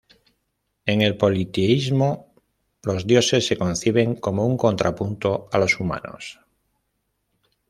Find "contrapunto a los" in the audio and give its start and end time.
4.57-5.79